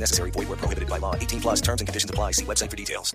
Necessary. 0.00 0.30
Void 0.30 0.58
prohibited 0.58 0.88
by 0.88 0.98
law. 0.98 1.14
18 1.14 1.40
plus 1.40 1.60
terms 1.60 1.80
and 1.80 1.86
conditions 1.86 2.10
apply. 2.10 2.32
See 2.32 2.44
website 2.44 2.70
for 2.70 2.76
details. 2.76 3.14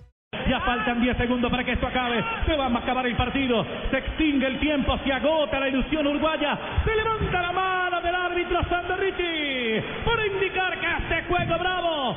Ya 0.50 0.60
faltan 0.66 1.02
10 1.02 1.18
segundos 1.18 1.52
para 1.52 1.64
que 1.64 1.74
esto 1.74 1.88
acabe. 1.88 2.24
Se 2.46 2.56
va 2.56 2.68
a 2.68 2.78
acabar 2.78 3.06
el 3.06 3.16
partido. 3.16 3.66
Se 3.92 3.98
extingue 3.98 4.48
el 4.48 4.60
tiempo. 4.60 4.98
Se 5.04 5.12
agota 5.12 5.60
la 5.60 5.68
ilusión 5.68 6.08
uruguaya. 6.08 6.58
Se 6.86 6.96
levanta 6.96 7.42
la 7.42 7.52
mano 7.52 8.02
del 8.02 8.16
árbitro 8.16 8.64
Sandro 8.70 8.98
Ricci 8.98 10.04
indicar 10.28 10.80
que 10.80 10.88
este 10.88 11.28
juego 11.28 11.58
bravo, 11.60 12.16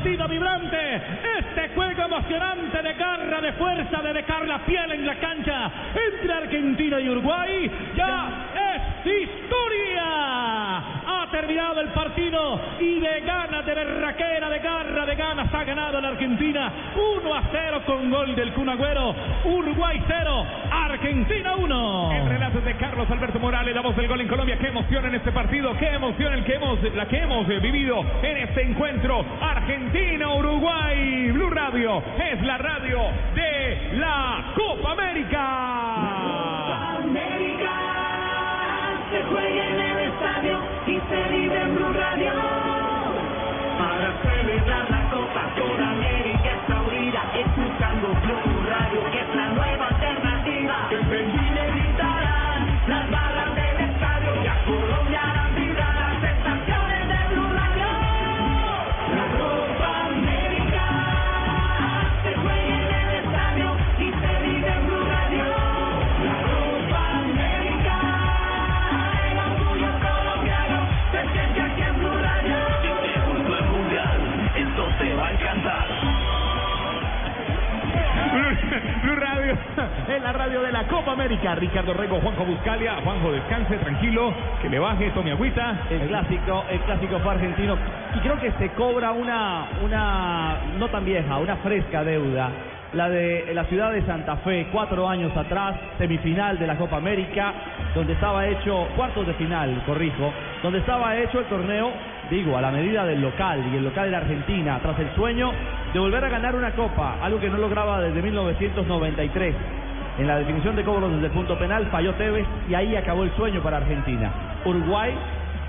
partido 0.00 0.28
vibrante, 0.28 0.96
este 1.40 1.74
juego 1.74 2.04
emocionante 2.04 2.80
de 2.80 2.94
garra, 2.94 3.38
de 3.42 3.52
fuerza, 3.52 4.00
de 4.00 4.14
dejar 4.14 4.48
la 4.48 4.64
piel 4.64 4.92
en 4.92 5.04
la 5.04 5.14
cancha 5.16 5.70
entre 5.94 6.32
Argentina 6.32 6.98
y 6.98 7.10
Uruguay 7.10 7.70
ya 7.94 8.48
es 8.54 9.06
historia. 9.06 10.06
Ha 11.06 11.28
terminado 11.30 11.82
el 11.82 11.88
partido 11.88 12.60
y 12.80 12.98
de 12.98 13.20
ganas, 13.20 13.66
de 13.66 13.74
berraquera, 13.74 14.48
de 14.48 14.58
garra, 14.60 15.04
de 15.04 15.14
ganas 15.16 15.52
ha 15.52 15.64
ganado 15.64 16.00
la 16.00 16.08
Argentina 16.08 16.72
1 17.22 17.34
a 17.34 17.42
0 17.52 17.82
con 17.84 18.10
gol 18.10 18.34
del 18.34 18.54
Kun 18.54 18.70
Agüero. 18.70 19.14
Uruguay 19.44 20.02
0, 20.06 20.46
Argentina 20.70 21.56
1. 21.56 22.12
El 22.12 22.28
relato 22.28 22.60
de 22.60 22.74
Carlos 22.76 23.10
Alberto 23.10 23.38
Morales, 23.38 23.74
la 23.74 23.82
voz 23.82 23.96
del 23.96 24.08
gol 24.08 24.20
en 24.22 24.28
Colombia. 24.28 24.56
Qué 24.58 24.68
emoción 24.68 25.04
en 25.04 25.16
este 25.16 25.30
partido, 25.30 25.76
qué 25.76 25.88
emoción 25.88 26.32
la 26.94 27.06
que 27.06 27.18
hemos 27.18 27.46
vivido 27.46 28.04
en 28.22 28.36
este 28.38 28.62
encuentro. 28.62 29.24
Argentina-Uruguay. 29.70 31.30
Blue 31.30 31.50
Radio 31.50 32.02
es 32.18 32.42
la 32.42 32.58
radio 32.58 32.98
de 33.36 33.98
la 33.98 34.52
Copa 34.56 34.92
América. 34.92 35.69
Va. 75.20 76.20
Blue 79.02 79.16
Radio 79.16 79.56
es 80.08 80.22
la 80.22 80.32
radio 80.32 80.62
de 80.62 80.72
la 80.72 80.86
Copa 80.86 81.12
América. 81.12 81.54
Ricardo 81.54 81.92
Rego, 81.94 82.20
Juanjo 82.20 82.44
Buscalia. 82.44 82.96
Juanjo, 83.02 83.32
descanse, 83.32 83.76
tranquilo, 83.78 84.32
que 84.62 84.68
le 84.68 84.78
baje, 84.78 85.10
tome 85.10 85.32
agüita. 85.32 85.86
El 85.90 86.08
clásico, 86.08 86.64
el 86.70 86.80
clásico 86.80 87.18
fue 87.20 87.32
argentino. 87.32 87.76
Y 88.14 88.20
creo 88.20 88.38
que 88.40 88.52
se 88.52 88.70
cobra 88.70 89.12
una, 89.12 89.68
una, 89.82 90.56
no 90.78 90.88
tan 90.88 91.04
vieja, 91.04 91.38
una 91.38 91.56
fresca 91.56 92.04
deuda. 92.04 92.50
La 92.92 93.08
de 93.08 93.52
la 93.54 93.64
ciudad 93.64 93.92
de 93.92 94.02
Santa 94.02 94.36
Fe, 94.38 94.66
cuatro 94.72 95.08
años 95.08 95.36
atrás, 95.36 95.76
semifinal 95.98 96.58
de 96.58 96.66
la 96.66 96.76
Copa 96.76 96.96
América, 96.96 97.52
donde 97.94 98.14
estaba 98.14 98.46
hecho, 98.48 98.88
cuartos 98.96 99.26
de 99.26 99.34
final, 99.34 99.82
corrijo, 99.86 100.32
donde 100.62 100.80
estaba 100.80 101.16
hecho 101.16 101.38
el 101.38 101.46
torneo, 101.46 101.92
digo, 102.30 102.56
a 102.56 102.60
la 102.60 102.70
medida 102.70 103.04
del 103.04 103.20
local, 103.20 103.62
y 103.72 103.76
el 103.76 103.84
local 103.84 104.08
era 104.08 104.18
Argentina, 104.18 104.78
tras 104.80 104.98
el 105.00 105.12
sueño 105.14 105.50
de 105.92 105.98
volver 105.98 106.24
a 106.24 106.28
ganar 106.28 106.54
una 106.54 106.70
Copa, 106.72 107.16
algo 107.20 107.40
que 107.40 107.50
no 107.50 107.58
lograba 107.58 108.00
desde 108.00 108.22
1993. 108.22 109.54
En 110.18 110.26
la 110.26 110.38
definición 110.38 110.76
de 110.76 110.84
cobros 110.84 111.12
desde 111.12 111.26
el 111.26 111.32
punto 111.32 111.58
penal 111.58 111.86
falló 111.90 112.14
Tevez 112.14 112.46
y 112.68 112.74
ahí 112.74 112.94
acabó 112.94 113.24
el 113.24 113.34
sueño 113.36 113.62
para 113.62 113.78
Argentina. 113.78 114.30
Uruguay 114.64 115.12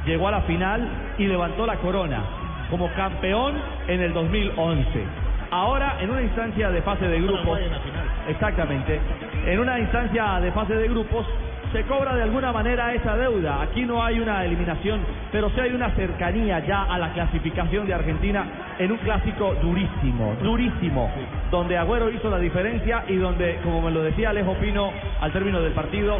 llegó 0.05 0.27
a 0.27 0.31
la 0.31 0.41
final 0.41 0.87
y 1.17 1.25
levantó 1.25 1.65
la 1.65 1.77
corona 1.77 2.21
como 2.69 2.91
campeón 2.93 3.55
en 3.87 4.01
el 4.01 4.13
2011. 4.13 4.85
Ahora, 5.51 5.97
en 5.99 6.09
una 6.09 6.21
instancia 6.21 6.69
de 6.69 6.81
fase 6.81 7.07
de 7.07 7.21
grupos, 7.21 7.59
exactamente, 8.29 8.99
en 9.45 9.59
una 9.59 9.79
instancia 9.79 10.39
de 10.39 10.51
fase 10.51 10.75
de 10.75 10.87
grupos, 10.87 11.25
se 11.71 11.83
cobra 11.83 12.15
de 12.15 12.23
alguna 12.23 12.51
manera 12.51 12.93
esa 12.93 13.15
deuda. 13.15 13.61
Aquí 13.61 13.85
no 13.85 14.03
hay 14.03 14.19
una 14.19 14.43
eliminación, 14.43 15.01
pero 15.31 15.49
sí 15.51 15.59
hay 15.59 15.73
una 15.73 15.89
cercanía 15.91 16.59
ya 16.65 16.83
a 16.83 16.97
la 16.97 17.13
clasificación 17.13 17.87
de 17.87 17.93
Argentina 17.93 18.45
en 18.77 18.91
un 18.91 18.97
clásico 18.97 19.55
durísimo, 19.61 20.35
durísimo, 20.41 21.09
donde 21.49 21.77
Agüero 21.77 22.09
hizo 22.09 22.29
la 22.29 22.39
diferencia 22.39 23.05
y 23.07 23.15
donde, 23.15 23.59
como 23.63 23.81
me 23.81 23.91
lo 23.91 24.03
decía 24.03 24.31
Alejo 24.31 24.53
Pino 24.55 24.91
al 25.21 25.31
término 25.31 25.61
del 25.61 25.73
partido, 25.73 26.17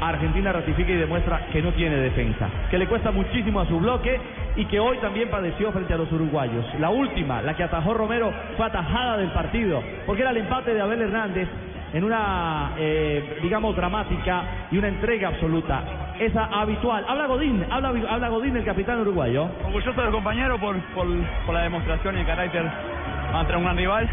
Argentina 0.00 0.52
ratifica 0.52 0.90
y 0.90 0.96
demuestra 0.96 1.46
que 1.52 1.62
no 1.62 1.72
tiene 1.72 1.96
defensa, 1.96 2.48
que 2.70 2.78
le 2.78 2.86
cuesta 2.86 3.10
muchísimo 3.10 3.60
a 3.60 3.66
su 3.66 3.78
bloque 3.78 4.18
y 4.56 4.64
que 4.64 4.80
hoy 4.80 4.96
también 4.98 5.28
padeció 5.28 5.72
frente 5.72 5.92
a 5.94 5.98
los 5.98 6.10
uruguayos. 6.10 6.64
La 6.78 6.90
última, 6.90 7.42
la 7.42 7.54
que 7.54 7.62
atajó 7.62 7.94
Romero, 7.94 8.32
fue 8.56 8.66
atajada 8.66 9.18
del 9.18 9.30
partido, 9.30 9.82
porque 10.06 10.22
era 10.22 10.30
el 10.30 10.38
empate 10.38 10.74
de 10.74 10.80
Abel 10.80 11.02
Hernández 11.02 11.48
en 11.92 12.04
una, 12.04 12.72
eh, 12.78 13.38
digamos, 13.42 13.74
dramática 13.76 14.44
y 14.70 14.78
una 14.78 14.88
entrega 14.88 15.28
absoluta. 15.28 15.82
Esa 16.18 16.44
habitual. 16.44 17.04
Habla 17.08 17.26
Godín, 17.26 17.64
habla, 17.70 17.92
habla 18.08 18.28
Godín, 18.28 18.56
el 18.56 18.64
capitán 18.64 19.00
uruguayo. 19.00 19.48
Orgulloso 19.64 20.00
del 20.00 20.10
compañero 20.10 20.58
por, 20.58 20.78
por, 20.94 21.06
por 21.46 21.54
la 21.54 21.62
demostración 21.62 22.16
y 22.16 22.20
el 22.20 22.26
carácter 22.26 22.70
contra 23.32 23.56
un 23.56 23.64
gran 23.64 23.76
rival. 23.76 24.08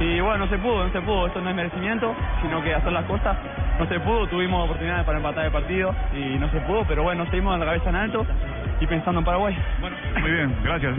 Y 0.00 0.20
bueno, 0.20 0.38
no 0.44 0.48
se 0.48 0.58
pudo, 0.58 0.86
no 0.86 0.92
se 0.92 1.00
pudo. 1.00 1.26
Esto 1.26 1.40
no 1.40 1.50
es 1.50 1.56
merecimiento, 1.56 2.14
sino 2.42 2.62
que 2.62 2.74
hacer 2.74 2.92
las 2.92 3.04
cosas. 3.04 3.36
No 3.78 3.86
se 3.86 3.98
pudo, 4.00 4.26
tuvimos 4.26 4.64
oportunidades 4.64 5.04
para 5.04 5.18
empatar 5.18 5.46
el 5.46 5.52
partido 5.52 5.94
y 6.14 6.38
no 6.38 6.50
se 6.50 6.60
pudo, 6.60 6.84
pero 6.86 7.02
bueno, 7.02 7.24
seguimos 7.26 7.54
en 7.54 7.60
la 7.60 7.66
cabeza 7.66 7.88
en 7.88 7.96
alto 7.96 8.26
y 8.78 8.86
pensando 8.86 9.20
en 9.20 9.24
Paraguay. 9.24 9.56
Bueno, 9.80 9.96
muy 10.20 10.30
bien, 10.30 10.54
gracias. 10.62 10.94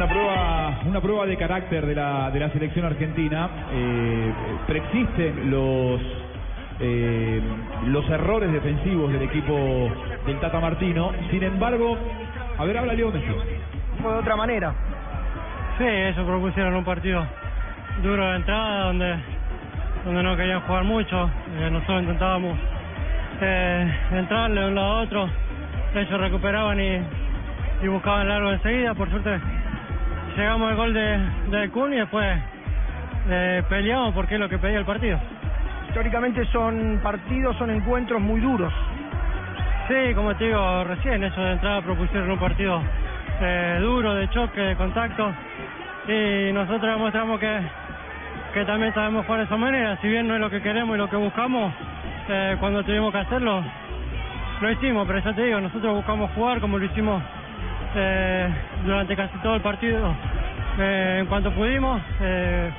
Una 0.00 0.08
prueba, 0.08 0.78
una 0.86 1.00
prueba 1.02 1.26
de 1.26 1.36
carácter 1.36 1.84
de 1.84 1.94
la, 1.94 2.30
de 2.30 2.40
la 2.40 2.48
selección 2.52 2.86
argentina. 2.86 3.50
Eh, 3.70 4.32
preexisten 4.66 5.50
los 5.50 6.00
eh, 6.80 7.42
los 7.88 8.08
errores 8.08 8.50
defensivos 8.50 9.12
del 9.12 9.20
equipo 9.20 9.52
del 10.24 10.40
Tata 10.40 10.58
Martino. 10.58 11.12
Sin 11.30 11.42
embargo, 11.42 11.98
a 12.56 12.64
ver, 12.64 12.78
habla 12.78 12.94
Leo 12.94 13.12
Messi. 13.12 13.26
Fue 14.00 14.10
de 14.10 14.18
otra 14.20 14.36
manera. 14.36 14.72
Sí, 15.76 15.84
ellos 15.84 16.24
propusieron 16.24 16.76
un 16.76 16.84
partido 16.84 17.22
duro 18.02 18.24
de 18.24 18.36
entrada 18.36 18.84
donde, 18.86 19.16
donde 20.06 20.22
no 20.22 20.34
querían 20.34 20.62
jugar 20.62 20.84
mucho. 20.84 21.30
Eh, 21.58 21.68
nosotros 21.70 22.04
intentábamos 22.04 22.58
eh, 23.42 23.94
entrarle 24.12 24.62
de 24.62 24.66
un 24.66 24.74
lado 24.76 24.92
a 24.92 25.02
otro. 25.02 25.28
Ellos 25.94 26.20
recuperaban 26.20 26.80
y, 26.80 27.02
y 27.82 27.88
buscaban 27.88 28.26
largo 28.30 28.50
enseguida. 28.50 28.94
Por 28.94 29.10
suerte 29.10 29.59
llegamos 30.40 30.70
al 30.70 30.76
gol 30.76 30.94
de, 30.94 31.18
de 31.50 31.70
Kun 31.70 31.92
y 31.92 31.96
después 31.96 32.26
eh, 33.28 33.62
peleamos 33.68 34.14
porque 34.14 34.34
es 34.34 34.40
lo 34.40 34.48
que 34.48 34.58
pedía 34.58 34.78
el 34.78 34.86
partido. 34.86 35.20
Históricamente 35.88 36.44
son 36.46 37.00
partidos, 37.02 37.56
son 37.56 37.70
encuentros 37.70 38.20
muy 38.20 38.40
duros. 38.40 38.72
Sí, 39.88 40.14
como 40.14 40.34
te 40.36 40.44
digo 40.44 40.84
recién, 40.84 41.22
ellos 41.22 41.36
de 41.36 41.52
entrada 41.52 41.82
propusieron 41.82 42.30
un 42.30 42.38
partido 42.38 42.80
eh, 43.40 43.78
duro, 43.80 44.14
de 44.14 44.30
choque, 44.30 44.60
de 44.60 44.76
contacto. 44.76 45.32
Y 46.08 46.52
nosotros 46.52 46.90
demostramos 46.90 47.38
que, 47.38 47.60
que 48.54 48.64
también 48.64 48.94
sabemos 48.94 49.26
jugar 49.26 49.40
de 49.40 49.46
esa 49.46 49.56
manera. 49.56 49.98
Si 50.00 50.08
bien 50.08 50.26
no 50.26 50.34
es 50.34 50.40
lo 50.40 50.48
que 50.48 50.62
queremos 50.62 50.94
y 50.94 50.98
lo 50.98 51.10
que 51.10 51.16
buscamos, 51.16 51.72
eh, 52.28 52.56
cuando 52.60 52.82
tuvimos 52.84 53.12
que 53.12 53.18
hacerlo, 53.18 53.62
lo 54.60 54.70
hicimos. 54.70 55.06
Pero 55.06 55.18
ya 55.18 55.32
te 55.34 55.42
digo, 55.42 55.60
nosotros 55.60 55.94
buscamos 55.96 56.30
jugar 56.32 56.60
como 56.60 56.78
lo 56.78 56.84
hicimos 56.84 57.22
eh, 57.94 58.48
durante 58.84 59.16
casi 59.16 59.36
todo 59.38 59.56
el 59.56 59.60
partido. 59.60 60.14
Eh, 60.80 61.18
en 61.20 61.26
cuanto 61.26 61.52
pudimos, 61.52 62.00
eh, 62.20 62.70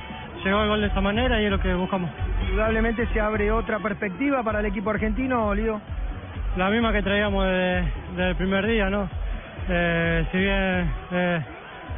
llegó 0.44 0.62
el 0.62 0.68
gol 0.68 0.80
de 0.80 0.88
esa 0.88 1.00
manera 1.00 1.40
y 1.40 1.44
es 1.44 1.50
lo 1.50 1.60
que 1.60 1.72
buscamos. 1.74 2.10
Indudablemente 2.48 3.06
se 3.06 3.20
abre 3.20 3.52
otra 3.52 3.78
perspectiva 3.78 4.42
para 4.42 4.60
el 4.60 4.66
equipo 4.66 4.90
argentino, 4.90 5.54
Lío. 5.54 5.80
La 6.56 6.68
misma 6.68 6.92
que 6.92 7.02
traíamos 7.02 7.44
desde, 7.44 8.28
el 8.30 8.36
primer 8.36 8.66
día, 8.66 8.90
¿no? 8.90 9.08
Eh, 9.68 10.26
si 10.32 10.38
bien 10.38 10.92
eh, 11.12 11.40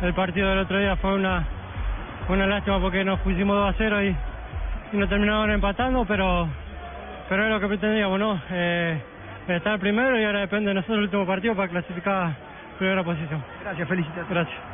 el 0.03 0.15
partido 0.15 0.51
del 0.51 0.59
otro 0.59 0.79
día 0.79 0.97
fue 0.97 1.15
una, 1.15 1.43
una 2.29 2.47
lástima 2.47 2.79
porque 2.81 3.03
nos 3.03 3.19
pusimos 3.21 3.57
2 3.57 3.75
a 3.75 3.75
0 3.79 4.03
y, 4.03 4.17
y 4.93 4.97
nos 4.99 5.09
terminaron 5.09 5.51
empatando, 5.51 6.05
pero, 6.05 6.49
pero 7.31 7.45
es 7.45 7.51
lo 7.51 7.61
que 7.61 7.69
pretendíamos, 7.69 8.19
¿no? 8.19 8.41
Eh, 8.51 9.01
estar 9.49 9.79
primero 9.79 10.21
y 10.21 10.25
ahora 10.25 10.41
depende 10.41 10.69
de 10.69 10.75
nosotros 10.75 10.99
el 10.99 11.05
último 11.05 11.27
partido 11.27 11.57
para 11.57 11.69
clasificar 11.69 12.35
primera 12.79 13.03
posición. 13.03 13.43
Gracias, 13.63 13.89
felicitaciones. 13.89 14.31
Gracias. 14.31 14.74